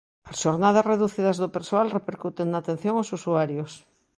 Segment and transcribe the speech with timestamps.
[0.31, 3.71] As xornadas reducidas do persoal repercuten na atención aos usuarios.